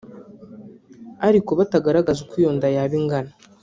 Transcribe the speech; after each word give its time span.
ariko 1.27 1.51
batagaragaza 1.59 2.19
uko 2.25 2.33
iyo 2.41 2.51
nda 2.57 2.67
yaba 2.75 2.93
ingana 2.99 3.31